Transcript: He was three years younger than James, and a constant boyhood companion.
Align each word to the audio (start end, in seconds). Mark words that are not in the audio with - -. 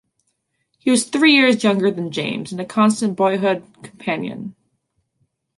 He 0.79 0.89
was 0.89 1.03
three 1.03 1.35
years 1.35 1.63
younger 1.63 1.91
than 1.91 2.09
James, 2.09 2.51
and 2.51 2.59
a 2.59 2.65
constant 2.65 3.15
boyhood 3.15 3.61
companion. 3.83 4.55